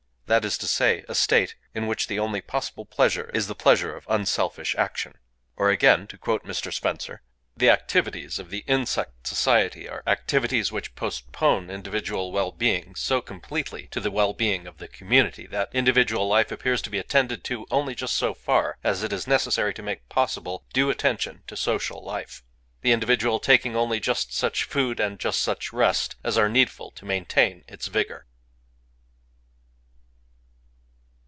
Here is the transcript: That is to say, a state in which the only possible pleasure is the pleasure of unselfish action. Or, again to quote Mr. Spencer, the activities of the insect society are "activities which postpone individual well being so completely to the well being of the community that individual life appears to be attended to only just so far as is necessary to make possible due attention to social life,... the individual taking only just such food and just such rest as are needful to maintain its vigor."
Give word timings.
That 0.27 0.45
is 0.45 0.57
to 0.59 0.65
say, 0.69 1.03
a 1.09 1.13
state 1.13 1.55
in 1.75 1.87
which 1.87 2.07
the 2.07 2.17
only 2.17 2.39
possible 2.39 2.85
pleasure 2.85 3.29
is 3.33 3.47
the 3.47 3.53
pleasure 3.53 3.93
of 3.97 4.05
unselfish 4.07 4.75
action. 4.77 5.15
Or, 5.57 5.69
again 5.69 6.07
to 6.07 6.17
quote 6.17 6.45
Mr. 6.45 6.73
Spencer, 6.73 7.21
the 7.57 7.69
activities 7.69 8.39
of 8.39 8.49
the 8.49 8.63
insect 8.65 9.27
society 9.27 9.89
are 9.89 10.03
"activities 10.07 10.71
which 10.71 10.95
postpone 10.95 11.69
individual 11.69 12.31
well 12.31 12.53
being 12.53 12.95
so 12.95 13.19
completely 13.19 13.87
to 13.87 13.99
the 13.99 14.09
well 14.09 14.31
being 14.33 14.67
of 14.67 14.77
the 14.77 14.87
community 14.87 15.47
that 15.47 15.67
individual 15.75 16.29
life 16.29 16.49
appears 16.49 16.81
to 16.83 16.89
be 16.89 16.97
attended 16.97 17.43
to 17.43 17.65
only 17.69 17.93
just 17.93 18.13
so 18.15 18.33
far 18.33 18.77
as 18.85 19.03
is 19.03 19.27
necessary 19.27 19.73
to 19.73 19.83
make 19.83 20.07
possible 20.07 20.63
due 20.71 20.89
attention 20.89 21.43
to 21.47 21.57
social 21.57 22.01
life,... 22.01 22.41
the 22.83 22.93
individual 22.93 23.37
taking 23.37 23.75
only 23.75 23.99
just 23.99 24.31
such 24.33 24.63
food 24.63 25.01
and 25.01 25.19
just 25.19 25.41
such 25.41 25.73
rest 25.73 26.15
as 26.23 26.37
are 26.37 26.47
needful 26.47 26.89
to 26.89 27.03
maintain 27.03 27.65
its 27.67 27.87
vigor." 27.87 28.27